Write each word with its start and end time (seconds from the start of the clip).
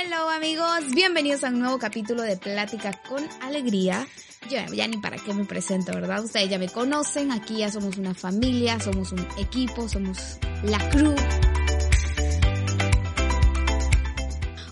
Hello 0.00 0.30
amigos, 0.30 0.94
bienvenidos 0.94 1.42
a 1.42 1.48
un 1.48 1.58
nuevo 1.58 1.76
capítulo 1.76 2.22
de 2.22 2.36
Plática 2.36 2.92
con 3.08 3.26
Alegría. 3.42 4.06
Yo 4.48 4.58
ya 4.72 4.86
ni 4.86 4.96
para 4.98 5.16
qué 5.16 5.34
me 5.34 5.44
presento, 5.44 5.92
¿verdad? 5.92 6.22
Ustedes 6.22 6.48
ya 6.48 6.56
me 6.56 6.68
conocen, 6.68 7.32
aquí 7.32 7.58
ya 7.58 7.72
somos 7.72 7.96
una 7.96 8.14
familia, 8.14 8.78
somos 8.78 9.10
un 9.10 9.26
equipo, 9.38 9.88
somos 9.88 10.38
la 10.62 10.78
crew. 10.90 11.16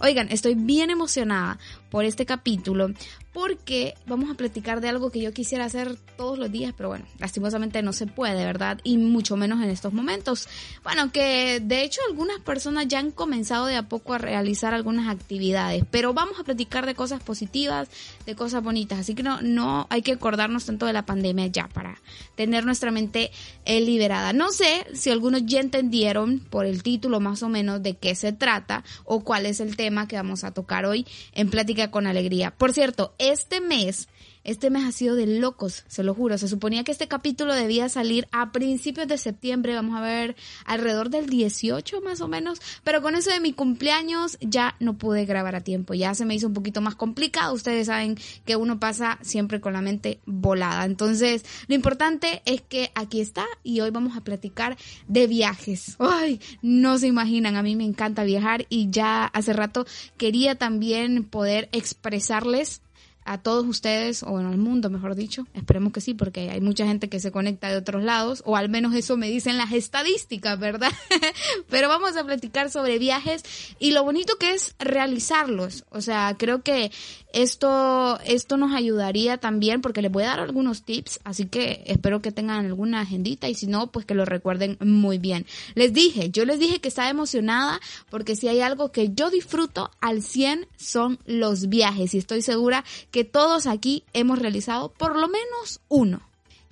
Oigan, 0.00 0.28
estoy 0.30 0.54
bien 0.54 0.90
emocionada 0.90 1.58
por 1.90 2.04
este 2.04 2.24
capítulo 2.24 2.90
porque 3.36 3.92
vamos 4.06 4.30
a 4.30 4.34
platicar 4.34 4.80
de 4.80 4.88
algo 4.88 5.10
que 5.10 5.20
yo 5.20 5.30
quisiera 5.34 5.66
hacer 5.66 5.98
todos 6.16 6.38
los 6.38 6.50
días, 6.50 6.72
pero 6.74 6.88
bueno, 6.88 7.04
lastimosamente 7.18 7.82
no 7.82 7.92
se 7.92 8.06
puede, 8.06 8.46
¿verdad? 8.46 8.80
Y 8.82 8.96
mucho 8.96 9.36
menos 9.36 9.62
en 9.62 9.68
estos 9.68 9.92
momentos. 9.92 10.48
Bueno, 10.82 11.12
que 11.12 11.60
de 11.60 11.82
hecho 11.82 12.00
algunas 12.08 12.40
personas 12.40 12.88
ya 12.88 12.98
han 12.98 13.10
comenzado 13.10 13.66
de 13.66 13.76
a 13.76 13.90
poco 13.90 14.14
a 14.14 14.18
realizar 14.18 14.72
algunas 14.72 15.14
actividades, 15.14 15.84
pero 15.90 16.14
vamos 16.14 16.40
a 16.40 16.44
platicar 16.44 16.86
de 16.86 16.94
cosas 16.94 17.22
positivas, 17.22 17.90
de 18.24 18.34
cosas 18.34 18.62
bonitas, 18.62 19.00
así 19.00 19.14
que 19.14 19.22
no, 19.22 19.42
no 19.42 19.86
hay 19.90 20.00
que 20.00 20.12
acordarnos 20.12 20.64
tanto 20.64 20.86
de 20.86 20.94
la 20.94 21.04
pandemia 21.04 21.48
ya 21.48 21.68
para 21.68 22.00
tener 22.36 22.64
nuestra 22.64 22.90
mente 22.90 23.32
eh, 23.66 23.82
liberada. 23.82 24.32
No 24.32 24.50
sé 24.50 24.86
si 24.94 25.10
algunos 25.10 25.44
ya 25.44 25.60
entendieron 25.60 26.38
por 26.38 26.64
el 26.64 26.82
título 26.82 27.20
más 27.20 27.42
o 27.42 27.50
menos 27.50 27.82
de 27.82 27.98
qué 27.98 28.14
se 28.14 28.32
trata 28.32 28.82
o 29.04 29.24
cuál 29.24 29.44
es 29.44 29.60
el 29.60 29.76
tema 29.76 30.08
que 30.08 30.16
vamos 30.16 30.42
a 30.42 30.52
tocar 30.52 30.86
hoy 30.86 31.06
en 31.32 31.50
Plática 31.50 31.90
con 31.90 32.06
Alegría. 32.06 32.50
Por 32.50 32.72
cierto, 32.72 33.14
este 33.30 33.60
mes, 33.60 34.08
este 34.46 34.70
mes 34.70 34.84
ha 34.84 34.92
sido 34.92 35.16
de 35.16 35.26
locos, 35.26 35.82
se 35.88 36.04
lo 36.04 36.14
juro. 36.14 36.38
Se 36.38 36.46
suponía 36.46 36.84
que 36.84 36.92
este 36.92 37.08
capítulo 37.08 37.52
debía 37.52 37.88
salir 37.88 38.28
a 38.30 38.52
principios 38.52 39.08
de 39.08 39.18
septiembre, 39.18 39.74
vamos 39.74 39.98
a 39.98 40.00
ver, 40.00 40.36
alrededor 40.64 41.10
del 41.10 41.26
18 41.26 42.00
más 42.00 42.20
o 42.20 42.28
menos, 42.28 42.60
pero 42.84 43.02
con 43.02 43.16
eso 43.16 43.32
de 43.32 43.40
mi 43.40 43.52
cumpleaños 43.52 44.38
ya 44.40 44.76
no 44.78 44.98
pude 44.98 45.24
grabar 45.24 45.56
a 45.56 45.62
tiempo, 45.62 45.94
ya 45.94 46.14
se 46.14 46.24
me 46.24 46.36
hizo 46.36 46.46
un 46.46 46.54
poquito 46.54 46.80
más 46.80 46.94
complicado. 46.94 47.54
Ustedes 47.54 47.88
saben 47.88 48.16
que 48.44 48.54
uno 48.54 48.78
pasa 48.78 49.18
siempre 49.20 49.60
con 49.60 49.72
la 49.72 49.80
mente 49.80 50.20
volada. 50.26 50.84
Entonces, 50.84 51.44
lo 51.66 51.74
importante 51.74 52.42
es 52.44 52.60
que 52.60 52.92
aquí 52.94 53.20
está 53.20 53.46
y 53.64 53.80
hoy 53.80 53.90
vamos 53.90 54.16
a 54.16 54.22
platicar 54.22 54.76
de 55.08 55.26
viajes. 55.26 55.96
Ay, 55.98 56.40
no 56.62 56.98
se 56.98 57.08
imaginan, 57.08 57.56
a 57.56 57.64
mí 57.64 57.74
me 57.74 57.84
encanta 57.84 58.22
viajar 58.22 58.64
y 58.68 58.90
ya 58.90 59.24
hace 59.24 59.52
rato 59.52 59.86
quería 60.16 60.54
también 60.54 61.24
poder 61.24 61.68
expresarles 61.72 62.80
a 63.26 63.38
todos 63.38 63.66
ustedes, 63.66 64.22
o 64.22 64.40
en 64.40 64.46
el 64.46 64.56
mundo, 64.56 64.88
mejor 64.88 65.14
dicho. 65.14 65.46
Esperemos 65.52 65.92
que 65.92 66.00
sí, 66.00 66.14
porque 66.14 66.50
hay 66.50 66.60
mucha 66.60 66.86
gente 66.86 67.08
que 67.08 67.20
se 67.20 67.32
conecta 67.32 67.68
de 67.68 67.76
otros 67.76 68.02
lados, 68.02 68.42
o 68.46 68.56
al 68.56 68.68
menos 68.68 68.94
eso 68.94 69.16
me 69.16 69.28
dicen 69.28 69.58
las 69.58 69.72
estadísticas, 69.72 70.58
¿verdad? 70.58 70.92
Pero 71.68 71.88
vamos 71.88 72.16
a 72.16 72.24
platicar 72.24 72.70
sobre 72.70 72.98
viajes 72.98 73.42
y 73.78 73.90
lo 73.90 74.04
bonito 74.04 74.36
que 74.38 74.54
es 74.54 74.74
realizarlos. 74.78 75.84
O 75.90 76.00
sea, 76.00 76.36
creo 76.38 76.62
que 76.62 76.90
esto, 77.32 78.18
esto 78.24 78.56
nos 78.56 78.74
ayudaría 78.74 79.36
también, 79.36 79.82
porque 79.82 80.00
les 80.00 80.10
voy 80.10 80.22
a 80.22 80.28
dar 80.28 80.40
algunos 80.40 80.84
tips, 80.84 81.20
así 81.24 81.46
que 81.46 81.82
espero 81.86 82.22
que 82.22 82.32
tengan 82.32 82.64
alguna 82.64 83.00
agendita 83.00 83.48
y 83.48 83.54
si 83.54 83.66
no, 83.66 83.88
pues 83.88 84.06
que 84.06 84.14
lo 84.14 84.24
recuerden 84.24 84.78
muy 84.80 85.18
bien. 85.18 85.44
Les 85.74 85.92
dije, 85.92 86.30
yo 86.30 86.44
les 86.44 86.58
dije 86.58 86.80
que 86.80 86.88
estaba 86.88 87.10
emocionada 87.10 87.80
porque 88.08 88.36
si 88.36 88.48
hay 88.48 88.60
algo 88.60 88.90
que 88.90 89.10
yo 89.12 89.30
disfruto 89.30 89.90
al 90.00 90.22
100 90.22 90.66
son 90.76 91.18
los 91.26 91.68
viajes 91.68 92.14
y 92.14 92.18
estoy 92.18 92.40
segura 92.40 92.84
que 93.10 93.15
que 93.16 93.24
todos 93.24 93.66
aquí 93.66 94.04
hemos 94.12 94.38
realizado 94.38 94.92
por 94.92 95.16
lo 95.16 95.26
menos 95.26 95.80
uno. 95.88 96.20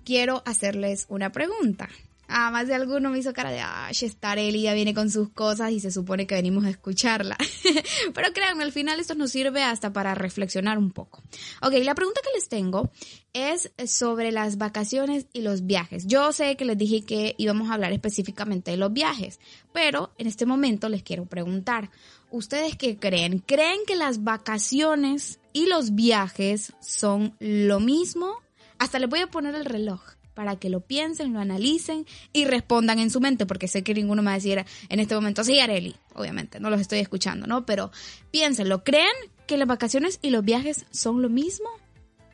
Quiero 0.04 0.42
hacerles 0.44 1.06
una 1.08 1.32
pregunta. 1.32 1.88
Ah, 2.28 2.50
más 2.50 2.68
de 2.68 2.74
alguno 2.74 3.08
me 3.08 3.18
hizo 3.18 3.32
cara 3.32 3.50
de, 3.50 3.60
ah, 3.60 3.88
Starelli 3.90 4.60
ya 4.60 4.74
viene 4.74 4.92
con 4.92 5.10
sus 5.10 5.30
cosas 5.30 5.72
y 5.72 5.80
se 5.80 5.90
supone 5.90 6.26
que 6.26 6.34
venimos 6.34 6.66
a 6.66 6.68
escucharla. 6.68 7.38
Pero 8.14 8.32
créanme, 8.34 8.62
al 8.62 8.72
final 8.72 9.00
esto 9.00 9.14
nos 9.14 9.30
sirve 9.30 9.62
hasta 9.62 9.94
para 9.94 10.14
reflexionar 10.14 10.76
un 10.76 10.90
poco. 10.90 11.22
Ok, 11.62 11.72
la 11.82 11.94
pregunta 11.94 12.20
que 12.22 12.34
les 12.34 12.50
tengo 12.50 12.90
es 13.32 13.72
sobre 13.86 14.30
las 14.30 14.58
vacaciones 14.58 15.24
y 15.32 15.40
los 15.40 15.64
viajes. 15.64 16.06
Yo 16.06 16.30
sé 16.32 16.58
que 16.58 16.66
les 16.66 16.76
dije 16.76 17.06
que 17.06 17.34
íbamos 17.38 17.70
a 17.70 17.74
hablar 17.74 17.94
específicamente 17.94 18.70
de 18.70 18.76
los 18.76 18.92
viajes, 18.92 19.40
pero 19.72 20.12
en 20.18 20.26
este 20.26 20.44
momento 20.44 20.90
les 20.90 21.02
quiero 21.02 21.24
preguntar, 21.24 21.90
¿ustedes 22.30 22.76
qué 22.76 22.98
creen? 22.98 23.38
¿Creen 23.38 23.80
que 23.86 23.96
las 23.96 24.24
vacaciones 24.24 25.38
y 25.54 25.66
los 25.66 25.94
viajes 25.94 26.74
son 26.82 27.34
lo 27.38 27.80
mismo? 27.80 28.42
Hasta 28.78 28.98
les 28.98 29.08
voy 29.08 29.20
a 29.20 29.28
poner 29.28 29.54
el 29.54 29.64
reloj 29.64 30.02
para 30.34 30.56
que 30.56 30.68
lo 30.68 30.80
piensen, 30.80 31.32
lo 31.32 31.38
analicen 31.38 32.06
y 32.32 32.44
respondan 32.44 32.98
en 32.98 33.08
su 33.08 33.20
mente, 33.20 33.46
porque 33.46 33.68
sé 33.68 33.82
que 33.82 33.94
ninguno 33.94 34.20
me 34.20 34.26
va 34.26 34.32
a 34.32 34.34
decir 34.34 34.64
en 34.88 35.00
este 35.00 35.14
momento, 35.14 35.44
sí, 35.44 35.60
Areli, 35.60 35.96
obviamente, 36.14 36.60
no 36.60 36.70
los 36.70 36.80
estoy 36.80 36.98
escuchando, 36.98 37.46
¿no? 37.46 37.64
Pero 37.64 37.92
piénsenlo, 38.32 38.82
¿creen 38.82 39.14
que 39.46 39.56
las 39.56 39.68
vacaciones 39.68 40.18
y 40.20 40.30
los 40.30 40.44
viajes 40.44 40.86
son 40.90 41.22
lo 41.22 41.30
mismo? 41.30 41.68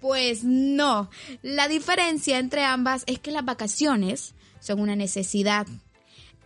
Pues 0.01 0.43
no, 0.43 1.11
la 1.43 1.69
diferencia 1.69 2.39
entre 2.39 2.65
ambas 2.65 3.05
es 3.07 3.19
que 3.19 3.33
las 3.33 3.45
vacaciones 3.45 4.35
son 4.59 4.81
una 4.81 4.97
necesidad 4.97 5.67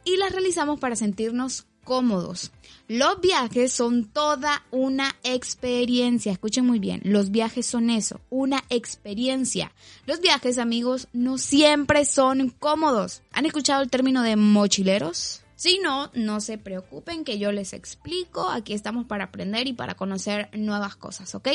y 0.05 0.17
las 0.17 0.33
realizamos 0.33 0.81
para 0.81 0.97
sentirnos 0.97 1.67
cómodos. 1.85 2.51
Los 2.89 3.21
viajes 3.21 3.73
son 3.73 4.05
toda 4.05 4.65
una 4.71 5.15
experiencia. 5.23 6.33
Escuchen 6.33 6.67
muy 6.67 6.79
bien, 6.79 7.01
los 7.05 7.31
viajes 7.31 7.67
son 7.67 7.89
eso, 7.91 8.21
una 8.31 8.65
experiencia. 8.69 9.73
Los 10.07 10.21
viajes, 10.21 10.59
amigos, 10.59 11.09
no 11.13 11.39
siempre 11.39 12.05
son 12.05 12.51
cómodos. 12.51 13.23
¿Han 13.33 13.47
escuchado 13.47 13.83
el 13.83 13.91
término 13.91 14.23
de 14.23 14.37
mochileros? 14.37 15.44
Si 15.57 15.79
no, 15.79 16.11
no 16.15 16.41
se 16.41 16.59
preocupen 16.59 17.25
que 17.25 17.39
yo 17.39 17.53
les 17.53 17.73
explico. 17.73 18.51
Aquí 18.51 18.73
estamos 18.73 19.07
para 19.07 19.25
aprender 19.25 19.67
y 19.67 19.73
para 19.73 19.95
conocer 19.95 20.49
nuevas 20.53 20.97
cosas, 20.97 21.35
¿ok? 21.35 21.49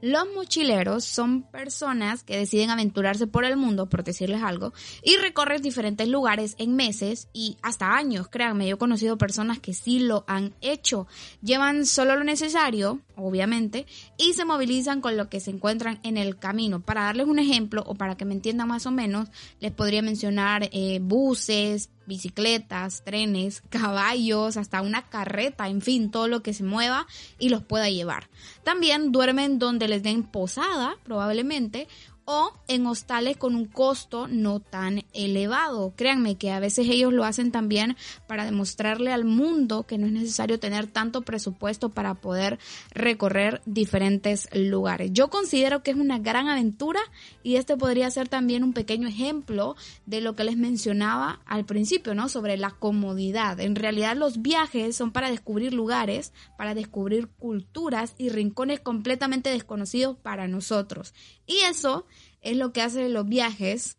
Los 0.00 0.24
mochileros 0.34 1.04
son 1.04 1.42
personas 1.42 2.22
que 2.22 2.36
deciden 2.36 2.70
aventurarse 2.70 3.26
por 3.26 3.44
el 3.44 3.56
mundo, 3.56 3.88
por 3.88 4.04
decirles 4.04 4.42
algo, 4.42 4.72
y 5.02 5.16
recorren 5.16 5.62
diferentes 5.62 6.08
lugares 6.08 6.54
en 6.58 6.76
meses 6.76 7.28
y 7.32 7.56
hasta 7.62 7.94
años, 7.94 8.28
créanme. 8.28 8.68
Yo 8.68 8.76
he 8.76 8.78
conocido 8.78 9.18
personas 9.18 9.58
que 9.58 9.74
sí 9.74 9.98
lo 9.98 10.24
han 10.26 10.54
hecho. 10.60 11.06
Llevan 11.42 11.86
solo 11.86 12.16
lo 12.16 12.24
necesario, 12.24 13.00
obviamente, 13.16 13.86
y 14.16 14.32
se 14.32 14.44
movilizan 14.44 15.00
con 15.00 15.16
lo 15.16 15.28
que 15.28 15.40
se 15.40 15.50
encuentran 15.50 16.00
en 16.02 16.16
el 16.16 16.38
camino. 16.38 16.80
Para 16.80 17.02
darles 17.02 17.26
un 17.26 17.38
ejemplo 17.38 17.82
o 17.86 17.94
para 17.94 18.16
que 18.16 18.24
me 18.24 18.34
entiendan 18.34 18.68
más 18.68 18.86
o 18.86 18.90
menos, 18.90 19.28
les 19.60 19.72
podría 19.72 20.02
mencionar 20.02 20.68
eh, 20.72 20.98
buses, 21.00 21.90
bicicletas, 22.06 23.02
trenes, 23.04 23.62
caballos, 23.70 24.56
hasta 24.56 24.82
una 24.82 25.02
carreta, 25.08 25.68
en 25.68 25.80
fin, 25.80 26.10
todo 26.10 26.28
lo 26.28 26.42
que 26.42 26.54
se 26.54 26.64
mueva 26.64 27.06
y 27.38 27.48
los 27.48 27.62
pueda 27.62 27.88
llevar. 27.88 28.28
También 28.64 29.12
duermen 29.12 29.58
donde 29.58 29.88
les 29.88 30.02
den 30.02 30.22
posada, 30.22 30.96
probablemente, 31.04 31.88
o 32.24 32.52
en 32.68 32.86
hostales 32.86 33.36
con 33.36 33.54
un 33.54 33.66
costo 33.66 34.28
no 34.28 34.60
tan 34.60 35.04
elevado. 35.12 35.92
Créanme 35.96 36.36
que 36.36 36.50
a 36.50 36.60
veces 36.60 36.88
ellos 36.88 37.12
lo 37.12 37.24
hacen 37.24 37.50
también 37.50 37.96
para 38.26 38.44
demostrarle 38.44 39.12
al 39.12 39.24
mundo 39.24 39.84
que 39.84 39.98
no 39.98 40.06
es 40.06 40.12
necesario 40.12 40.60
tener 40.60 40.86
tanto 40.86 41.22
presupuesto 41.22 41.88
para 41.88 42.14
poder 42.14 42.58
recorrer 42.90 43.60
diferentes 43.66 44.48
lugares. 44.54 45.10
Yo 45.12 45.28
considero 45.28 45.82
que 45.82 45.90
es 45.90 45.96
una 45.96 46.18
gran 46.18 46.48
aventura 46.48 47.00
y 47.42 47.56
este 47.56 47.76
podría 47.76 48.10
ser 48.10 48.28
también 48.28 48.64
un 48.64 48.72
pequeño 48.72 49.08
ejemplo 49.08 49.76
de 50.06 50.20
lo 50.20 50.36
que 50.36 50.44
les 50.44 50.56
mencionaba 50.56 51.40
al 51.46 51.64
principio, 51.64 52.14
¿no? 52.14 52.28
Sobre 52.28 52.56
la 52.56 52.70
comodidad. 52.70 53.60
En 53.60 53.74
realidad 53.74 54.16
los 54.16 54.42
viajes 54.42 54.96
son 54.96 55.12
para 55.12 55.30
descubrir 55.30 55.72
lugares, 55.72 56.32
para 56.56 56.74
descubrir 56.74 57.28
culturas 57.28 58.14
y 58.18 58.28
rincones 58.28 58.80
completamente 58.80 59.50
desconocidos 59.50 60.16
para 60.16 60.48
nosotros. 60.48 61.14
Y 61.46 61.56
eso 61.68 62.06
es 62.42 62.56
lo 62.56 62.72
que 62.72 62.82
hace 62.82 63.08
los 63.08 63.28
viajes, 63.28 63.96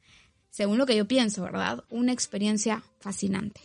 según 0.49 0.77
lo 0.77 0.85
que 0.85 0.95
yo 0.95 1.07
pienso, 1.07 1.43
¿verdad? 1.43 1.83
Una 1.89 2.12
experiencia 2.12 2.83
fascinante. 3.00 3.62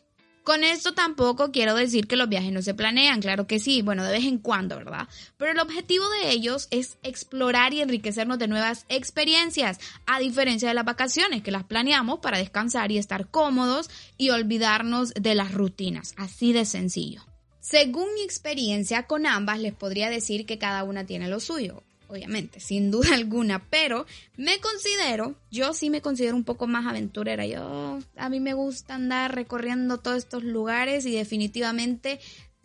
Con 0.48 0.64
esto 0.64 0.94
tampoco 0.94 1.52
quiero 1.52 1.74
decir 1.74 2.06
que 2.06 2.16
los 2.16 2.30
viajes 2.30 2.52
no 2.52 2.62
se 2.62 2.72
planean, 2.72 3.20
claro 3.20 3.46
que 3.46 3.58
sí, 3.58 3.82
bueno, 3.82 4.02
de 4.02 4.12
vez 4.12 4.24
en 4.24 4.38
cuando, 4.38 4.76
¿verdad? 4.76 5.06
Pero 5.36 5.52
el 5.52 5.58
objetivo 5.58 6.08
de 6.08 6.30
ellos 6.30 6.68
es 6.70 6.96
explorar 7.02 7.74
y 7.74 7.82
enriquecernos 7.82 8.38
de 8.38 8.48
nuevas 8.48 8.86
experiencias, 8.88 9.78
a 10.06 10.18
diferencia 10.20 10.68
de 10.68 10.74
las 10.74 10.86
vacaciones, 10.86 11.42
que 11.42 11.50
las 11.50 11.64
planeamos 11.64 12.20
para 12.20 12.38
descansar 12.38 12.90
y 12.90 12.96
estar 12.96 13.28
cómodos 13.30 13.90
y 14.16 14.30
olvidarnos 14.30 15.12
de 15.12 15.34
las 15.34 15.52
rutinas, 15.52 16.14
así 16.16 16.54
de 16.54 16.64
sencillo. 16.64 17.26
Según 17.60 18.14
mi 18.14 18.22
experiencia 18.22 19.02
con 19.02 19.26
ambas, 19.26 19.58
les 19.58 19.74
podría 19.74 20.08
decir 20.08 20.46
que 20.46 20.56
cada 20.56 20.82
una 20.82 21.04
tiene 21.04 21.28
lo 21.28 21.40
suyo 21.40 21.82
obviamente, 22.08 22.60
sin 22.60 22.90
duda 22.90 23.08
alguna, 23.14 23.64
pero 23.70 24.06
me 24.36 24.58
considero, 24.60 25.36
yo 25.50 25.72
sí 25.72 25.90
me 25.90 26.02
considero 26.02 26.36
un 26.36 26.44
poco 26.44 26.66
más 26.66 26.86
aventurera. 26.86 27.46
Yo, 27.46 27.98
a 28.16 28.28
mí 28.28 28.40
me 28.40 28.54
gusta 28.54 28.94
andar 28.96 29.34
recorriendo 29.34 29.98
todos 29.98 30.18
estos 30.18 30.42
lugares 30.42 31.06
y 31.06 31.12
definitivamente 31.12 32.18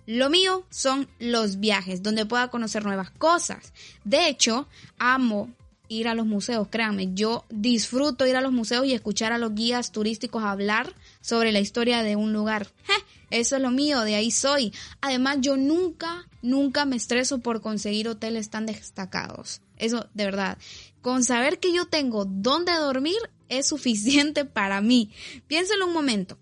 lo 0.06 0.30
mío 0.30 0.66
son 0.70 1.08
los 1.20 1.60
viajes, 1.60 2.04
donde 2.04 2.26
pueda 2.26 2.50
conocer 2.50 2.84
nuevas 2.84 3.12
cosas. 3.12 3.74
De 4.04 4.28
hecho, 4.28 4.68
amo 4.98 5.50
ir 5.88 6.08
a 6.08 6.16
los 6.16 6.26
museos, 6.26 6.68
créanme, 6.70 7.14
yo 7.14 7.46
disfruto 7.50 8.26
ir 8.26 8.36
a 8.36 8.42
los 8.42 8.52
museos 8.52 8.86
y 8.86 8.94
escuchar 8.94 9.32
a 9.32 9.38
los 9.38 9.54
guías 9.54 9.92
turísticos 9.92 10.44
hablar 10.44 10.94
sobre 11.22 11.52
la 11.52 11.60
historia 11.60 12.04
de 12.04 12.16
un 12.16 12.34
lugar. 12.34 12.68
Eso 13.34 13.56
es 13.56 13.64
lo 13.64 13.72
mío, 13.72 14.02
de 14.02 14.14
ahí 14.14 14.30
soy. 14.30 14.72
Además, 15.02 15.38
yo 15.42 15.58
nunca, 15.58 16.30
nunca 16.44 16.86
me 16.86 16.96
estreso 16.96 17.40
por 17.40 17.62
conseguir 17.62 18.08
hoteles 18.08 18.52
tan 18.52 18.68
destacados. 18.68 19.60
Eso, 19.76 20.08
de 20.14 20.26
verdad. 20.26 20.60
Con 21.02 21.24
saber 21.24 21.60
que 21.60 21.74
yo 21.74 21.88
tengo 21.88 22.26
dónde 22.26 22.74
dormir 22.74 23.18
es 23.50 23.66
suficiente 23.66 24.46
para 24.60 24.82
mí. 24.82 25.10
Piénselo 25.48 25.88
un 25.88 25.94
momento. 25.94 26.38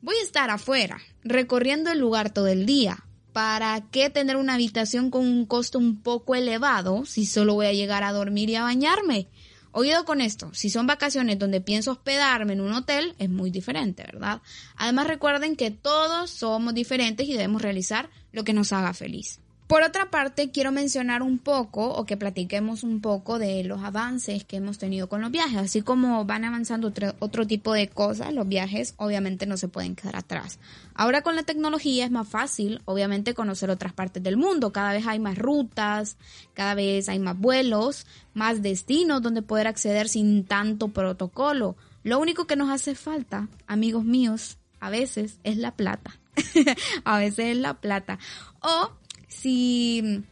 Voy 0.00 0.14
a 0.14 0.22
estar 0.22 0.48
afuera, 0.50 1.00
recorriendo 1.24 1.90
el 1.90 1.98
lugar 1.98 2.32
todo 2.32 2.46
el 2.46 2.66
día. 2.66 3.04
¿Para 3.32 3.88
qué 3.90 4.08
tener 4.08 4.36
una 4.36 4.54
habitación 4.54 5.10
con 5.10 5.22
un 5.22 5.44
costo 5.44 5.76
un 5.80 6.00
poco 6.00 6.36
elevado 6.36 7.04
si 7.04 7.26
solo 7.26 7.54
voy 7.54 7.66
a 7.66 7.72
llegar 7.72 8.04
a 8.04 8.12
dormir 8.12 8.48
y 8.50 8.54
a 8.54 8.62
bañarme? 8.62 9.26
Oído 9.72 10.04
con 10.04 10.20
esto, 10.20 10.50
si 10.54 10.70
son 10.70 10.86
vacaciones 10.86 11.38
donde 11.38 11.60
pienso 11.60 11.92
hospedarme 11.92 12.54
en 12.54 12.60
un 12.60 12.72
hotel, 12.72 13.14
es 13.18 13.28
muy 13.28 13.50
diferente, 13.50 14.02
¿verdad? 14.04 14.40
Además 14.76 15.06
recuerden 15.06 15.56
que 15.56 15.70
todos 15.70 16.30
somos 16.30 16.74
diferentes 16.74 17.28
y 17.28 17.32
debemos 17.32 17.62
realizar 17.62 18.10
lo 18.32 18.44
que 18.44 18.54
nos 18.54 18.72
haga 18.72 18.94
feliz. 18.94 19.40
Por 19.68 19.82
otra 19.82 20.08
parte, 20.08 20.50
quiero 20.50 20.72
mencionar 20.72 21.20
un 21.22 21.38
poco 21.38 21.90
o 21.90 22.06
que 22.06 22.16
platiquemos 22.16 22.84
un 22.84 23.02
poco 23.02 23.38
de 23.38 23.62
los 23.64 23.84
avances 23.84 24.42
que 24.42 24.56
hemos 24.56 24.78
tenido 24.78 25.10
con 25.10 25.20
los 25.20 25.30
viajes. 25.30 25.58
Así 25.58 25.82
como 25.82 26.24
van 26.24 26.46
avanzando 26.46 26.90
otro, 27.18 27.46
tipo 27.46 27.74
de 27.74 27.86
cosas, 27.86 28.32
los 28.32 28.48
viajes 28.48 28.94
obviamente 28.96 29.44
no 29.44 29.58
se 29.58 29.68
pueden 29.68 29.94
quedar 29.94 30.16
atrás. 30.16 30.58
Ahora 30.94 31.20
con 31.20 31.36
la 31.36 31.42
tecnología 31.42 32.06
es 32.06 32.10
más 32.10 32.26
fácil, 32.26 32.80
obviamente, 32.86 33.34
conocer 33.34 33.68
otras 33.68 33.92
partes 33.92 34.22
del 34.22 34.38
mundo. 34.38 34.72
Cada 34.72 34.94
vez 34.94 35.06
hay 35.06 35.18
más 35.18 35.36
rutas, 35.36 36.16
cada 36.54 36.74
vez 36.74 37.10
hay 37.10 37.18
más 37.18 37.38
vuelos, 37.38 38.06
más 38.32 38.62
destinos 38.62 39.20
donde 39.20 39.42
poder 39.42 39.66
acceder 39.66 40.08
sin 40.08 40.46
tanto 40.46 40.88
protocolo. 40.88 41.76
Lo 42.04 42.18
único 42.18 42.46
que 42.46 42.56
nos 42.56 42.70
hace 42.70 42.94
falta, 42.94 43.48
amigos 43.66 44.06
míos, 44.06 44.56
a 44.80 44.88
veces 44.88 45.40
es 45.44 45.58
la 45.58 45.76
plata. 45.76 46.18
a 47.04 47.18
veces 47.18 47.48
es 47.48 47.56
la 47.58 47.74
plata. 47.74 48.18
O 48.62 48.92
si, 49.28 50.24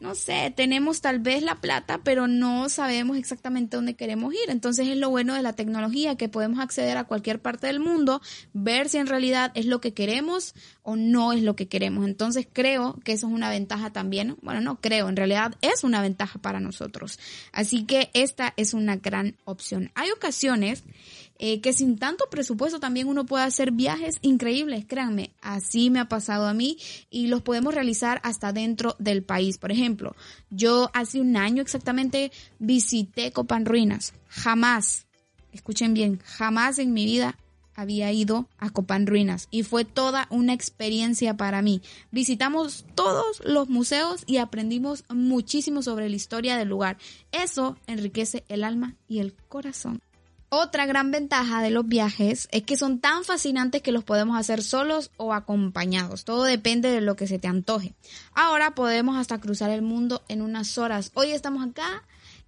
no 0.00 0.14
sé, 0.14 0.52
tenemos 0.54 1.00
tal 1.00 1.18
vez 1.18 1.42
la 1.42 1.56
plata, 1.56 2.00
pero 2.04 2.26
no 2.26 2.68
sabemos 2.68 3.16
exactamente 3.16 3.76
dónde 3.76 3.94
queremos 3.94 4.32
ir. 4.34 4.48
Entonces 4.48 4.88
es 4.88 4.96
lo 4.96 5.10
bueno 5.10 5.34
de 5.34 5.42
la 5.42 5.54
tecnología, 5.54 6.16
que 6.16 6.28
podemos 6.28 6.60
acceder 6.60 6.96
a 6.96 7.04
cualquier 7.04 7.40
parte 7.40 7.66
del 7.66 7.80
mundo, 7.80 8.20
ver 8.52 8.88
si 8.88 8.98
en 8.98 9.06
realidad 9.06 9.50
es 9.54 9.66
lo 9.66 9.80
que 9.80 9.94
queremos 9.94 10.54
o 10.82 10.96
no 10.96 11.32
es 11.32 11.42
lo 11.42 11.56
que 11.56 11.68
queremos. 11.68 12.06
Entonces 12.06 12.46
creo 12.52 12.98
que 13.04 13.12
eso 13.12 13.26
es 13.26 13.32
una 13.32 13.50
ventaja 13.50 13.92
también. 13.92 14.36
Bueno, 14.42 14.60
no 14.60 14.80
creo, 14.80 15.08
en 15.08 15.16
realidad 15.16 15.56
es 15.62 15.84
una 15.84 16.02
ventaja 16.02 16.38
para 16.38 16.60
nosotros. 16.60 17.18
Así 17.52 17.84
que 17.84 18.10
esta 18.14 18.52
es 18.56 18.74
una 18.74 18.96
gran 18.96 19.36
opción. 19.44 19.90
Hay 19.94 20.10
ocasiones 20.10 20.84
eh, 21.38 21.60
que 21.60 21.72
sin 21.72 21.98
tanto 21.98 22.26
presupuesto 22.30 22.78
también 22.78 23.08
uno 23.08 23.26
puede 23.26 23.44
hacer 23.44 23.72
viajes 23.72 24.18
increíbles, 24.22 24.84
créanme, 24.86 25.30
así 25.40 25.90
me 25.90 25.98
ha 25.98 26.08
pasado 26.08 26.46
a 26.46 26.54
mí 26.54 26.78
y 27.10 27.26
los 27.26 27.42
podemos 27.42 27.74
realizar 27.74 28.20
hasta 28.22 28.52
dentro 28.52 28.94
del 28.98 29.22
país. 29.22 29.58
Por 29.58 29.72
ejemplo, 29.72 30.14
yo 30.50 30.90
hace 30.94 31.20
un 31.20 31.36
año 31.36 31.60
exactamente 31.60 32.30
visité 32.58 33.32
Copan 33.32 33.66
Ruinas, 33.66 34.14
jamás, 34.28 35.06
escuchen 35.52 35.92
bien, 35.92 36.20
jamás 36.24 36.78
en 36.78 36.92
mi 36.92 37.04
vida 37.04 37.36
había 37.74 38.12
ido 38.12 38.48
a 38.58 38.70
Copan 38.70 39.06
Ruinas 39.06 39.48
y 39.50 39.64
fue 39.64 39.84
toda 39.84 40.28
una 40.30 40.52
experiencia 40.52 41.36
para 41.36 41.62
mí. 41.62 41.82
Visitamos 42.10 42.84
todos 42.94 43.42
los 43.44 43.68
museos 43.68 44.22
y 44.26 44.36
aprendimos 44.36 45.04
muchísimo 45.08 45.82
sobre 45.82 46.08
la 46.08 46.16
historia 46.16 46.56
del 46.56 46.68
lugar. 46.68 46.98
Eso 47.32 47.76
enriquece 47.88 48.44
el 48.48 48.64
alma 48.64 48.94
y 49.08 49.18
el 49.18 49.34
corazón. 49.48 50.00
Otra 50.56 50.86
gran 50.86 51.10
ventaja 51.10 51.62
de 51.62 51.70
los 51.70 51.88
viajes 51.88 52.46
es 52.52 52.62
que 52.62 52.76
son 52.76 53.00
tan 53.00 53.24
fascinantes 53.24 53.82
que 53.82 53.90
los 53.90 54.04
podemos 54.04 54.38
hacer 54.38 54.62
solos 54.62 55.10
o 55.16 55.34
acompañados. 55.34 56.24
Todo 56.24 56.44
depende 56.44 56.92
de 56.92 57.00
lo 57.00 57.16
que 57.16 57.26
se 57.26 57.40
te 57.40 57.48
antoje. 57.48 57.92
Ahora 58.34 58.76
podemos 58.76 59.16
hasta 59.16 59.40
cruzar 59.40 59.70
el 59.70 59.82
mundo 59.82 60.22
en 60.28 60.42
unas 60.42 60.78
horas. 60.78 61.10
Hoy 61.14 61.32
estamos 61.32 61.66
acá 61.66 62.04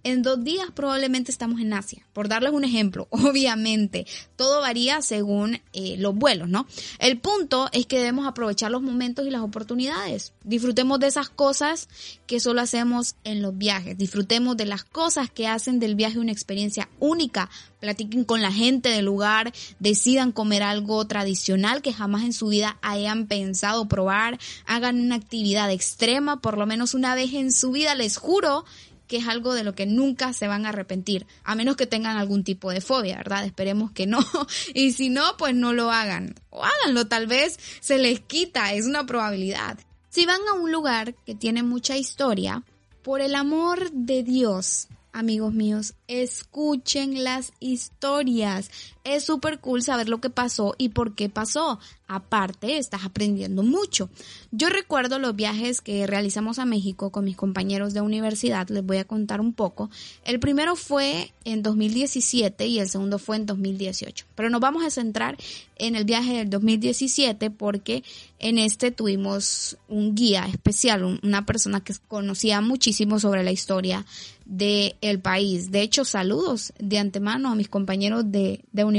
en 0.07 0.21
dos 0.21 0.43
días 0.43 0.67
probablemente 0.73 1.31
estamos 1.31 1.59
en 1.59 1.73
Asia. 1.73 2.05
Por 2.13 2.29
darles 2.29 2.53
un 2.53 2.63
ejemplo, 2.63 3.07
obviamente, 3.11 4.05
todo 4.35 4.61
varía 4.61 5.01
según 5.01 5.61
eh, 5.73 5.95
los 5.97 6.15
vuelos, 6.15 6.47
¿no? 6.47 6.65
El 6.99 7.19
punto 7.19 7.69
es 7.73 7.85
que 7.85 7.97
debemos 7.97 8.25
aprovechar 8.25 8.71
los 8.71 8.81
momentos 8.81 9.27
y 9.27 9.31
las 9.31 9.41
oportunidades. 9.41 10.33
Disfrutemos 10.43 10.99
de 10.99 11.07
esas 11.07 11.29
cosas 11.29 11.89
que 12.25 12.39
solo 12.39 12.61
hacemos 12.61 13.15
en 13.23 13.41
los 13.41 13.57
viajes. 13.57 13.97
Disfrutemos 13.97 14.55
de 14.55 14.65
las 14.65 14.83
cosas 14.83 15.29
que 15.29 15.47
hacen 15.47 15.79
del 15.79 15.95
viaje 15.95 16.19
una 16.19 16.31
experiencia 16.31 16.89
única. 16.99 17.49
Platiquen 17.79 18.23
con 18.23 18.41
la 18.41 18.51
gente 18.51 18.89
del 18.89 19.05
lugar, 19.05 19.53
decidan 19.79 20.31
comer 20.31 20.63
algo 20.63 21.05
tradicional 21.05 21.81
que 21.81 21.93
jamás 21.93 22.23
en 22.23 22.33
su 22.33 22.47
vida 22.47 22.77
hayan 22.81 23.27
pensado 23.27 23.87
probar, 23.87 24.39
hagan 24.65 24.99
una 24.99 25.15
actividad 25.15 25.69
extrema 25.71 26.41
por 26.41 26.57
lo 26.57 26.65
menos 26.65 26.93
una 26.93 27.13
vez 27.13 27.33
en 27.33 27.51
su 27.51 27.71
vida, 27.71 27.93
les 27.93 28.17
juro 28.17 28.65
que 29.07 29.17
es 29.17 29.27
algo 29.27 29.53
de 29.53 29.63
lo 29.63 29.73
que 29.73 29.85
nunca 29.85 30.33
se 30.33 30.47
van 30.47 30.65
a 30.65 30.69
arrepentir, 30.69 31.25
a 31.43 31.55
menos 31.55 31.75
que 31.75 31.87
tengan 31.87 32.17
algún 32.17 32.43
tipo 32.43 32.71
de 32.71 32.81
fobia, 32.81 33.17
¿verdad? 33.17 33.45
Esperemos 33.45 33.91
que 33.91 34.05
no. 34.05 34.19
Y 34.73 34.91
si 34.91 35.09
no, 35.09 35.37
pues 35.37 35.55
no 35.55 35.73
lo 35.73 35.91
hagan. 35.91 36.35
O 36.49 36.63
háganlo, 36.63 37.07
tal 37.07 37.27
vez 37.27 37.59
se 37.79 37.97
les 37.97 38.19
quita, 38.19 38.73
es 38.73 38.85
una 38.85 39.05
probabilidad. 39.05 39.79
Si 40.09 40.25
van 40.25 40.41
a 40.49 40.53
un 40.53 40.71
lugar 40.71 41.15
que 41.25 41.35
tiene 41.35 41.63
mucha 41.63 41.97
historia, 41.97 42.63
por 43.03 43.21
el 43.21 43.35
amor 43.35 43.91
de 43.91 44.23
Dios, 44.23 44.87
amigos 45.13 45.53
míos, 45.53 45.93
escuchen 46.07 47.23
las 47.23 47.53
historias. 47.59 48.69
Es 49.07 49.23
súper 49.23 49.59
cool 49.59 49.83
saber 49.83 50.09
lo 50.09 50.19
que 50.19 50.29
pasó 50.29 50.75
y 50.77 50.89
por 50.89 51.15
qué 51.15 51.29
pasó. 51.29 51.79
Aparte, 52.09 52.77
estás 52.77 53.05
aprendiendo 53.05 53.63
mucho. 53.63 54.09
Yo 54.51 54.67
recuerdo 54.67 55.17
los 55.17 55.35
viajes 55.35 55.79
que 55.79 56.05
realizamos 56.07 56.59
a 56.59 56.65
México 56.65 57.09
con 57.09 57.23
mis 57.23 57.37
compañeros 57.37 57.93
de 57.93 58.01
universidad, 58.01 58.67
les 58.69 58.85
voy 58.85 58.97
a 58.97 59.05
contar 59.05 59.39
un 59.39 59.53
poco. 59.53 59.89
El 60.25 60.39
primero 60.41 60.75
fue 60.75 61.33
en 61.45 61.63
2017 61.63 62.67
y 62.67 62.79
el 62.79 62.89
segundo 62.89 63.17
fue 63.17 63.37
en 63.37 63.45
2018. 63.45 64.25
Pero 64.35 64.49
nos 64.49 64.59
vamos 64.59 64.85
a 64.85 64.89
centrar 64.89 65.37
en 65.77 65.95
el 65.95 66.03
viaje 66.03 66.37
del 66.37 66.49
2017 66.49 67.49
porque 67.51 68.03
en 68.39 68.57
este 68.57 68.91
tuvimos 68.91 69.77
un 69.87 70.15
guía 70.15 70.47
especial, 70.47 71.19
una 71.23 71.45
persona 71.45 71.81
que 71.81 71.93
conocía 72.07 72.61
muchísimo 72.61 73.19
sobre 73.19 73.43
la 73.43 73.51
historia 73.51 74.05
del 74.45 74.95
el 75.01 75.19
país. 75.19 75.71
De 75.71 75.81
hecho, 75.81 76.05
saludos 76.05 76.73
de 76.79 76.99
antemano 76.99 77.51
a 77.51 77.55
mis 77.55 77.67
compañeros 77.67 78.31
de, 78.31 78.61
de 78.71 78.83
universidad 78.83 78.96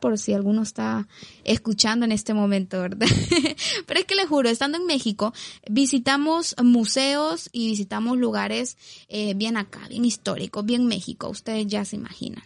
por 0.00 0.18
si 0.18 0.32
alguno 0.32 0.62
está 0.62 1.08
escuchando 1.44 2.04
en 2.04 2.12
este 2.12 2.34
momento, 2.34 2.80
¿verdad? 2.80 3.06
Pero 3.86 4.00
es 4.00 4.06
que 4.06 4.14
les 4.14 4.28
juro, 4.28 4.48
estando 4.48 4.78
en 4.78 4.86
México, 4.86 5.32
visitamos 5.68 6.54
museos 6.62 7.48
y 7.52 7.68
visitamos 7.68 8.18
lugares 8.18 8.76
eh, 9.08 9.34
bien 9.34 9.56
acá, 9.56 9.86
bien 9.88 10.04
históricos, 10.04 10.64
bien 10.64 10.86
México, 10.86 11.28
ustedes 11.28 11.66
ya 11.66 11.84
se 11.84 11.96
imaginan. 11.96 12.42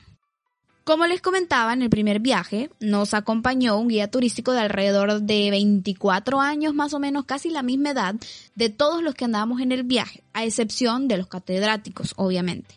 Como 0.84 1.06
les 1.06 1.22
comentaba 1.22 1.72
en 1.72 1.80
el 1.80 1.88
primer 1.88 2.20
viaje, 2.20 2.68
nos 2.78 3.14
acompañó 3.14 3.78
un 3.78 3.88
guía 3.88 4.10
turístico 4.10 4.52
de 4.52 4.60
alrededor 4.60 5.22
de 5.22 5.50
24 5.50 6.42
años, 6.42 6.74
más 6.74 6.92
o 6.92 6.98
menos 6.98 7.24
casi 7.24 7.48
la 7.48 7.62
misma 7.62 7.92
edad 7.92 8.14
de 8.54 8.68
todos 8.68 9.02
los 9.02 9.14
que 9.14 9.24
andábamos 9.24 9.62
en 9.62 9.72
el 9.72 9.84
viaje, 9.84 10.22
a 10.34 10.44
excepción 10.44 11.08
de 11.08 11.16
los 11.16 11.26
catedráticos, 11.26 12.12
obviamente. 12.16 12.74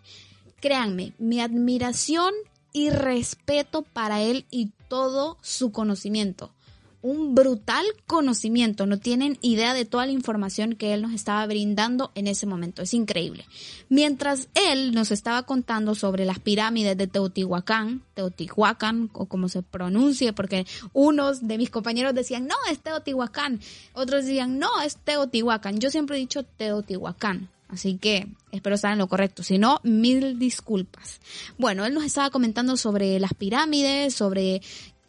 Créanme, 0.61 1.11
mi 1.19 1.41
admiración 1.41 2.33
y 2.73 2.89
respeto 2.89 3.81
para 3.81 4.21
él 4.21 4.45
y 4.51 4.71
todo 4.87 5.37
su 5.41 5.71
conocimiento. 5.71 6.53
Un 7.01 7.35
brutal 7.35 7.85
conocimiento, 8.07 8.87
no 8.87 8.97
tienen 8.97 9.37
idea 9.41 9.75
de 9.75 9.85
toda 9.85 10.07
la 10.07 10.11
información 10.11 10.75
que 10.75 10.93
él 10.93 11.03
nos 11.03 11.13
estaba 11.13 11.45
brindando 11.45 12.11
en 12.15 12.25
ese 12.27 12.47
momento, 12.47 12.81
es 12.81 12.93
increíble. 12.93 13.45
Mientras 13.87 14.49
él 14.55 14.93
nos 14.93 15.11
estaba 15.11 15.43
contando 15.43 15.93
sobre 15.93 16.25
las 16.25 16.39
pirámides 16.39 16.97
de 16.97 17.05
Teotihuacán, 17.05 18.01
Teotihuacán 18.15 19.11
o 19.13 19.27
como 19.27 19.47
se 19.47 19.61
pronuncie, 19.61 20.33
porque 20.33 20.65
unos 20.91 21.47
de 21.47 21.59
mis 21.59 21.69
compañeros 21.69 22.15
decían, 22.15 22.47
no, 22.47 22.55
es 22.71 22.79
Teotihuacán, 22.79 23.61
otros 23.93 24.25
decían, 24.25 24.57
no, 24.57 24.81
es 24.81 24.97
Teotihuacán, 24.97 25.79
yo 25.79 25.91
siempre 25.91 26.17
he 26.17 26.19
dicho 26.19 26.43
Teotihuacán, 26.43 27.49
Así 27.69 27.97
que 27.97 28.27
espero 28.51 28.75
estar 28.75 28.93
en 28.93 28.97
lo 28.99 29.07
correcto. 29.07 29.43
Si 29.43 29.57
no, 29.57 29.79
mil 29.83 30.39
disculpas. 30.39 31.19
Bueno, 31.57 31.85
él 31.85 31.93
nos 31.93 32.03
estaba 32.03 32.29
comentando 32.29 32.77
sobre 32.77 33.19
las 33.19 33.33
pirámides, 33.33 34.13
sobre 34.13 34.61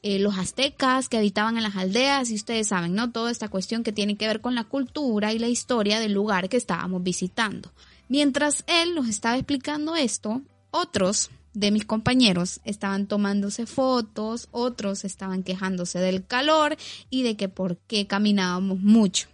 eh, 0.02 0.18
los 0.18 0.38
aztecas 0.38 1.08
que 1.08 1.18
habitaban 1.18 1.56
en 1.56 1.62
las 1.62 1.76
aldeas 1.76 2.30
y 2.30 2.34
ustedes 2.34 2.68
saben, 2.68 2.94
¿no? 2.94 3.10
Toda 3.10 3.30
esta 3.30 3.48
cuestión 3.48 3.82
que 3.82 3.92
tiene 3.92 4.16
que 4.16 4.26
ver 4.26 4.40
con 4.40 4.54
la 4.54 4.64
cultura 4.64 5.32
y 5.32 5.38
la 5.38 5.48
historia 5.48 6.00
del 6.00 6.12
lugar 6.12 6.48
que 6.48 6.56
estábamos 6.56 7.02
visitando. 7.02 7.72
Mientras 8.08 8.64
él 8.66 8.94
nos 8.94 9.08
estaba 9.08 9.36
explicando 9.36 9.96
esto, 9.96 10.42
otros 10.70 11.30
de 11.52 11.72
mis 11.72 11.84
compañeros 11.84 12.60
estaban 12.64 13.06
tomándose 13.06 13.66
fotos, 13.66 14.48
otros 14.52 15.04
estaban 15.04 15.42
quejándose 15.42 15.98
del 15.98 16.24
calor 16.24 16.76
y 17.10 17.24
de 17.24 17.36
que 17.36 17.48
por 17.48 17.76
qué 17.78 18.06
caminábamos 18.06 18.78
mucho. 18.78 19.28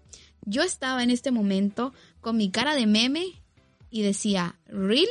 Yo 0.46 0.62
estaba 0.62 1.02
en 1.02 1.10
este 1.10 1.30
momento 1.30 1.92
con 2.24 2.38
mi 2.38 2.50
cara 2.50 2.74
de 2.74 2.86
meme 2.86 3.26
y 3.90 4.02
decía, 4.02 4.58
¿really? 4.66 5.08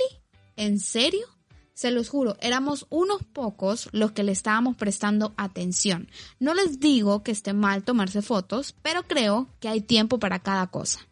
¿En 0.57 0.79
serio? 0.79 1.27
Se 1.73 1.91
los 1.91 2.09
juro, 2.09 2.35
éramos 2.41 2.87
unos 2.89 3.23
pocos 3.23 3.87
los 3.91 4.11
que 4.11 4.23
le 4.23 4.31
estábamos 4.31 4.75
prestando 4.75 5.33
atención. 5.37 6.09
No 6.39 6.53
les 6.55 6.79
digo 6.79 7.23
que 7.23 7.31
esté 7.31 7.53
mal 7.53 7.83
tomarse 7.83 8.21
fotos, 8.21 8.75
pero 8.81 9.03
creo 9.03 9.47
que 9.59 9.69
hay 9.69 9.81
tiempo 9.81 10.19
para 10.19 10.39
cada 10.39 10.67
cosa. 10.67 11.07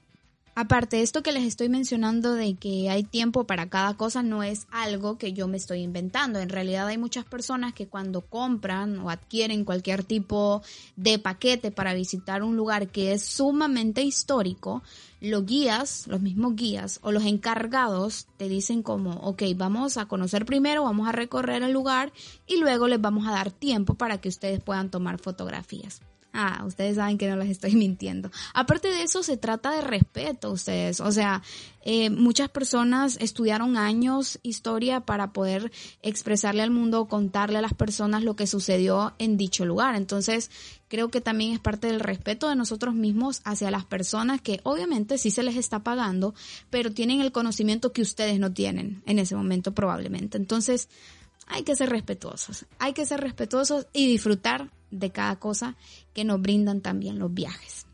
Aparte, 0.53 1.01
esto 1.01 1.23
que 1.23 1.31
les 1.31 1.45
estoy 1.45 1.69
mencionando 1.69 2.33
de 2.33 2.55
que 2.55 2.89
hay 2.89 3.03
tiempo 3.03 3.45
para 3.45 3.69
cada 3.69 3.95
cosa 3.95 4.21
no 4.21 4.43
es 4.43 4.67
algo 4.69 5.17
que 5.17 5.31
yo 5.31 5.47
me 5.47 5.55
estoy 5.55 5.79
inventando. 5.79 6.39
En 6.39 6.49
realidad 6.49 6.87
hay 6.87 6.97
muchas 6.97 7.23
personas 7.23 7.73
que 7.73 7.87
cuando 7.87 8.19
compran 8.19 8.99
o 8.99 9.09
adquieren 9.09 9.63
cualquier 9.63 10.03
tipo 10.03 10.61
de 10.97 11.19
paquete 11.19 11.71
para 11.71 11.93
visitar 11.93 12.43
un 12.43 12.57
lugar 12.57 12.89
que 12.89 13.13
es 13.13 13.23
sumamente 13.23 14.01
histórico, 14.01 14.83
los 15.21 15.45
guías, 15.45 16.05
los 16.07 16.19
mismos 16.19 16.55
guías 16.57 16.99
o 17.01 17.13
los 17.13 17.23
encargados 17.23 18.27
te 18.35 18.49
dicen 18.49 18.83
como, 18.83 19.11
ok, 19.21 19.43
vamos 19.55 19.95
a 19.97 20.07
conocer 20.07 20.45
primero, 20.45 20.83
vamos 20.83 21.07
a 21.07 21.13
recorrer 21.13 21.63
el 21.63 21.71
lugar 21.71 22.11
y 22.45 22.57
luego 22.57 22.89
les 22.89 22.99
vamos 22.99 23.25
a 23.25 23.31
dar 23.31 23.51
tiempo 23.51 23.93
para 23.93 24.19
que 24.19 24.27
ustedes 24.27 24.61
puedan 24.61 24.91
tomar 24.91 25.17
fotografías. 25.17 26.01
Ah, 26.33 26.63
ustedes 26.65 26.95
saben 26.95 27.17
que 27.17 27.29
no 27.29 27.35
les 27.35 27.49
estoy 27.49 27.75
mintiendo. 27.75 28.31
Aparte 28.53 28.89
de 28.89 29.03
eso, 29.03 29.23
se 29.23 29.37
trata 29.37 29.71
de 29.71 29.81
respeto, 29.81 30.51
ustedes. 30.51 30.99
O 31.01 31.11
sea, 31.11 31.41
eh, 31.83 32.09
muchas 32.09 32.49
personas 32.49 33.17
estudiaron 33.19 33.75
años 33.75 34.39
historia 34.43 35.01
para 35.01 35.33
poder 35.33 35.71
expresarle 36.01 36.61
al 36.61 36.71
mundo, 36.71 37.07
contarle 37.07 37.57
a 37.57 37.61
las 37.61 37.73
personas 37.73 38.23
lo 38.23 38.35
que 38.35 38.47
sucedió 38.47 39.13
en 39.17 39.35
dicho 39.35 39.65
lugar. 39.65 39.95
Entonces, 39.95 40.51
creo 40.87 41.09
que 41.09 41.21
también 41.21 41.53
es 41.53 41.59
parte 41.59 41.87
del 41.87 41.99
respeto 41.99 42.47
de 42.49 42.55
nosotros 42.55 42.93
mismos 42.93 43.41
hacia 43.43 43.71
las 43.71 43.85
personas 43.85 44.41
que 44.41 44.61
obviamente 44.63 45.17
sí 45.17 45.31
se 45.31 45.43
les 45.43 45.55
está 45.55 45.79
pagando, 45.79 46.33
pero 46.69 46.93
tienen 46.93 47.21
el 47.21 47.31
conocimiento 47.31 47.91
que 47.91 48.01
ustedes 48.01 48.39
no 48.39 48.53
tienen 48.53 49.01
en 49.05 49.19
ese 49.19 49.35
momento 49.35 49.73
probablemente. 49.73 50.37
Entonces, 50.37 50.87
hay 51.47 51.63
que 51.63 51.75
ser 51.75 51.89
respetuosos, 51.89 52.65
hay 52.79 52.93
que 52.93 53.05
ser 53.05 53.19
respetuosos 53.19 53.87
y 53.91 54.07
disfrutar 54.07 54.69
de 54.91 55.11
cada 55.11 55.37
cosa 55.37 55.75
que 56.13 56.23
nos 56.23 56.41
brindan 56.41 56.81
también 56.81 57.17
los 57.19 57.33
viajes. 57.33 57.85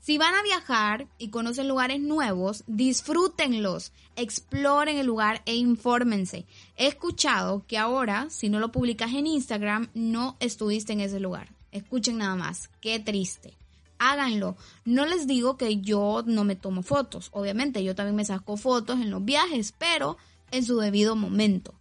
Si 0.00 0.16
van 0.16 0.34
a 0.34 0.42
viajar 0.42 1.08
y 1.18 1.28
conocen 1.28 1.68
lugares 1.68 2.00
nuevos, 2.00 2.64
disfrútenlos, 2.66 3.92
exploren 4.16 4.96
el 4.96 5.06
lugar 5.06 5.42
e 5.44 5.54
infórmense. 5.54 6.46
He 6.76 6.86
escuchado 6.86 7.66
que 7.66 7.76
ahora, 7.76 8.28
si 8.30 8.48
no 8.48 8.60
lo 8.60 8.72
publicas 8.72 9.12
en 9.12 9.26
Instagram, 9.26 9.90
no 9.92 10.36
estuviste 10.40 10.94
en 10.94 11.00
ese 11.00 11.20
lugar. 11.20 11.52
Escuchen 11.70 12.18
nada 12.18 12.34
más, 12.34 12.70
qué 12.80 12.98
triste. 12.98 13.54
Háganlo. 13.98 14.56
No 14.86 15.04
les 15.04 15.26
digo 15.26 15.58
que 15.58 15.80
yo 15.82 16.24
no 16.26 16.44
me 16.44 16.56
tomo 16.56 16.82
fotos. 16.82 17.28
Obviamente, 17.32 17.84
yo 17.84 17.94
también 17.94 18.16
me 18.16 18.24
saco 18.24 18.56
fotos 18.56 18.98
en 19.00 19.10
los 19.10 19.22
viajes, 19.22 19.74
pero 19.78 20.16
en 20.50 20.64
su 20.64 20.78
debido 20.78 21.14
momento. 21.14 21.74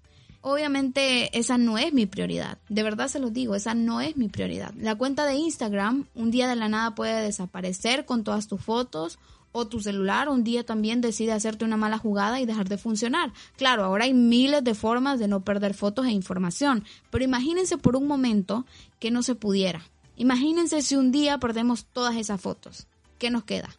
Obviamente 0.52 1.38
esa 1.38 1.60
no 1.60 1.78
es 1.78 1.94
mi 1.94 2.08
prioridad, 2.08 2.58
de 2.70 2.82
verdad 2.82 3.08
se 3.08 3.20
lo 3.20 3.30
digo, 3.30 3.54
esa 3.54 3.76
no 3.76 4.02
es 4.02 4.18
mi 4.18 4.30
prioridad. 4.30 4.74
La 4.76 4.96
cuenta 4.96 5.28
de 5.28 5.36
Instagram 5.36 6.08
un 6.16 6.32
día 6.32 6.48
de 6.48 6.56
la 6.56 6.68
nada 6.68 6.96
puede 6.96 7.22
desaparecer 7.22 8.06
con 8.06 8.24
todas 8.24 8.48
tus 8.48 8.60
fotos 8.60 9.20
o 9.52 9.68
tu 9.68 9.80
celular 9.80 10.28
un 10.28 10.44
día 10.44 10.66
también 10.66 11.02
decide 11.02 11.34
hacerte 11.34 11.66
una 11.66 11.78
mala 11.78 12.00
jugada 12.00 12.42
y 12.42 12.48
dejar 12.48 12.68
de 12.68 12.80
funcionar. 12.80 13.32
Claro, 13.58 13.84
ahora 13.84 14.06
hay 14.06 14.16
miles 14.16 14.64
de 14.64 14.74
formas 14.74 15.20
de 15.20 15.28
no 15.28 15.42
perder 15.44 15.76
fotos 15.76 16.08
e 16.08 16.12
información, 16.12 16.84
pero 17.12 17.24
imagínense 17.24 17.78
por 17.78 17.96
un 17.96 18.08
momento 18.08 18.66
que 19.00 19.12
no 19.12 19.22
se 19.22 19.36
pudiera. 19.36 19.84
Imagínense 20.16 20.82
si 20.82 20.96
un 20.96 21.12
día 21.12 21.38
perdemos 21.38 21.86
todas 21.86 22.16
esas 22.16 22.42
fotos. 22.42 22.88
¿Qué 23.20 23.30
nos 23.30 23.44
queda? 23.44 23.70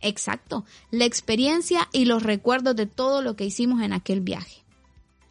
Exacto, 0.00 0.64
la 0.90 1.04
experiencia 1.04 1.90
y 1.92 2.06
los 2.06 2.22
recuerdos 2.22 2.74
de 2.74 2.86
todo 2.86 3.20
lo 3.20 3.36
que 3.36 3.44
hicimos 3.44 3.82
en 3.82 3.92
aquel 3.92 4.22
viaje. 4.22 4.64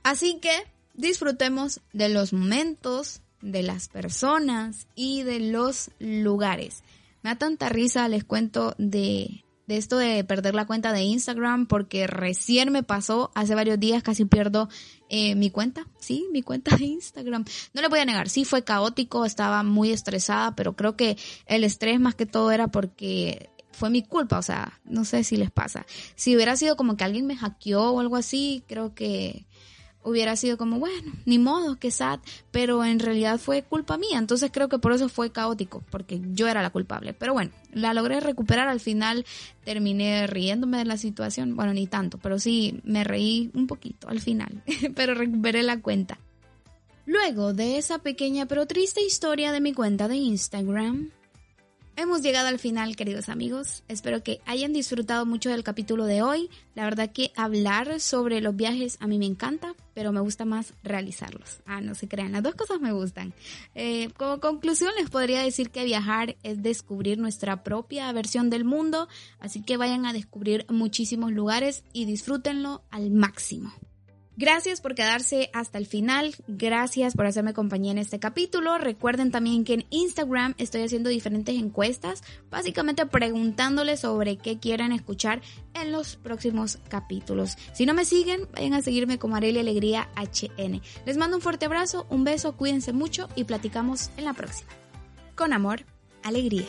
Así 0.04 0.40
que 0.40 0.75
disfrutemos 0.96 1.82
de 1.94 2.10
los 2.10 2.34
momentos, 2.34 3.22
de 3.42 3.64
las 3.64 3.88
personas 3.88 4.88
y 4.96 5.24
de 5.24 5.40
los 5.40 5.92
lugares. 6.00 6.84
Me 7.22 7.32
da 7.32 7.38
tanta 7.38 7.70
risa, 7.70 8.08
les 8.08 8.24
cuento 8.24 8.76
de, 8.78 9.44
esto 9.68 9.98
de 9.98 10.24
perder 10.24 10.56
la 10.56 10.66
cuenta 10.66 10.94
de 10.94 11.04
Instagram 11.04 11.68
porque 11.68 12.08
recién 12.08 12.72
me 12.72 12.84
pasó, 12.84 13.32
hace 13.36 13.56
varios 13.56 13.80
días 13.80 14.04
casi 14.04 14.26
pierdo 14.26 14.70
eh, 15.10 15.36
mi 15.36 15.50
cuenta, 15.50 15.88
sí, 16.00 16.28
mi 16.32 16.42
cuenta 16.42 16.76
de 16.76 16.86
Instagram. 16.86 17.46
No 17.74 17.82
le 17.82 17.88
voy 17.88 18.00
a 18.00 18.06
negar, 18.06 18.30
sí 18.30 18.46
fue 18.46 18.64
caótico, 18.64 19.26
estaba 19.26 19.64
muy 19.64 19.92
estresada, 19.92 20.56
pero 20.56 20.76
creo 20.76 20.96
que 20.96 21.18
el 21.46 21.64
estrés 21.64 22.00
más 22.00 22.16
que 22.16 22.26
todo 22.26 22.52
era 22.52 22.68
porque 22.68 23.50
fue 23.72 23.90
mi 23.90 24.02
culpa, 24.02 24.40
o 24.40 24.42
sea, 24.42 24.80
no 24.86 25.04
sé 25.04 25.24
si 25.24 25.36
les 25.36 25.52
pasa. 25.52 25.86
Si 26.16 26.36
hubiera 26.36 26.56
sido 26.56 26.78
como 26.78 26.96
que 26.96 27.04
alguien 27.04 27.28
me 27.28 27.36
hackeó 27.36 27.92
o 27.92 28.00
algo 28.00 28.16
así, 28.16 28.64
creo 28.68 28.96
que 28.96 29.46
hubiera 30.06 30.36
sido 30.36 30.58
como, 30.58 30.80
bueno, 30.80 31.12
ni 31.26 31.40
modo, 31.40 31.76
que 31.76 31.92
sad, 31.92 32.20
pero 32.52 32.86
en 32.86 33.00
realidad 33.00 33.40
fue 33.40 33.64
culpa 33.64 33.98
mía, 33.98 34.18
entonces 34.18 34.52
creo 34.54 34.70
que 34.70 34.80
por 34.80 34.94
eso 34.94 35.10
fue 35.10 35.32
caótico, 35.32 35.84
porque 35.90 36.22
yo 36.32 36.48
era 36.48 36.62
la 36.62 36.70
culpable. 36.70 37.14
Pero 37.14 37.34
bueno, 37.34 37.52
la 37.74 37.94
logré 37.94 38.20
recuperar, 38.20 38.70
al 38.70 38.80
final 38.80 39.26
terminé 39.64 40.28
riéndome 40.28 40.78
de 40.78 40.86
la 40.86 40.98
situación, 40.98 41.56
bueno, 41.56 41.74
ni 41.74 41.88
tanto, 41.88 42.18
pero 42.20 42.40
sí 42.40 42.80
me 42.84 43.04
reí 43.04 43.52
un 43.54 43.68
poquito 43.68 44.08
al 44.08 44.22
final, 44.22 44.64
pero 44.96 45.16
recuperé 45.16 45.64
la 45.64 45.82
cuenta. 45.82 46.20
Luego 47.08 47.54
de 47.54 47.78
esa 47.78 48.00
pequeña 48.00 48.48
pero 48.48 48.66
triste 48.66 49.02
historia 49.02 49.52
de 49.52 49.62
mi 49.62 49.74
cuenta 49.74 50.08
de 50.08 50.16
Instagram, 50.16 51.12
Hemos 51.98 52.22
llegado 52.22 52.50
al 52.50 52.60
final, 52.60 52.98
queridos 52.98 53.30
amigos. 53.30 53.84
Espero 53.88 54.22
que 54.22 54.42
hayan 54.46 54.74
disfrutado 54.74 55.26
mucho 55.26 55.50
del 55.50 55.64
capítulo 55.64 56.04
de 56.06 56.22
hoy. 56.22 56.50
La 56.74 56.84
verdad 56.84 57.14
que 57.14 57.32
hablar 57.38 58.02
sobre 58.02 58.42
los 58.42 58.54
viajes 58.54 58.98
a 59.00 59.08
mí 59.08 59.18
me 59.18 59.26
encanta, 59.26 59.76
pero 59.96 60.12
me 60.12 60.20
gusta 60.20 60.46
más 60.46 60.74
realizarlos. 60.84 61.62
Ah, 61.66 61.82
no 61.82 61.96
se 61.96 62.08
crean, 62.08 62.34
las 62.34 62.44
dos 62.44 62.54
cosas 62.54 62.80
me 62.80 62.92
gustan. 62.92 63.34
Eh, 63.74 64.10
como 64.18 64.40
conclusión 64.40 64.92
les 65.00 65.10
podría 65.10 65.42
decir 65.42 65.72
que 65.72 65.86
viajar 65.86 66.36
es 66.44 66.62
descubrir 66.62 67.18
nuestra 67.18 67.64
propia 67.64 68.12
versión 68.12 68.52
del 68.52 68.66
mundo, 68.66 69.08
así 69.40 69.64
que 69.64 69.78
vayan 69.78 70.06
a 70.06 70.14
descubrir 70.14 70.68
muchísimos 70.70 71.32
lugares 71.32 71.84
y 71.94 72.06
disfrútenlo 72.06 72.84
al 72.92 73.10
máximo. 73.10 73.74
Gracias 74.38 74.82
por 74.82 74.96
quedarse 74.96 75.50
hasta 75.54 75.78
el 75.78 75.86
final, 75.86 76.36
gracias 76.48 77.16
por 77.16 77.26
hacerme 77.26 77.54
compañía 77.54 77.94
en 77.94 77.98
este 78.00 78.20
capítulo. 78.20 78.78
Recuerden 78.78 79.32
también 79.32 79.64
que 79.64 79.76
en 79.76 79.86
Instagram 79.92 80.56
estoy 80.58 80.82
haciendo 80.82 81.10
diferentes 81.10 81.56
encuestas, 81.56 82.22
básicamente 82.50 83.06
preguntándoles 83.06 84.02
sobre 84.02 84.36
qué 84.36 84.60
quieren 84.60 84.92
escuchar 84.92 85.42
en 85.74 85.94
los 85.94 86.18
próximos 86.18 86.80
capítulos. 86.90 87.56
Si 87.74 87.86
no 87.86 87.94
me 87.94 88.04
siguen, 88.04 88.42
vayan 88.54 88.74
a 88.74 88.82
seguirme 88.82 89.20
como 89.20 89.38
Arelia 89.38 89.62
Alegría 89.62 90.10
HN. 90.18 90.82
Les 91.06 91.16
mando 91.16 91.38
un 91.38 91.42
fuerte 91.42 91.68
abrazo, 91.68 92.06
un 92.10 92.26
beso, 92.26 92.58
cuídense 92.58 92.92
mucho 92.92 93.30
y 93.38 93.46
platicamos 93.46 94.10
en 94.18 94.26
la 94.26 94.34
próxima. 94.34 94.70
Con 95.36 95.54
amor, 95.54 95.86
alegría. 96.24 96.66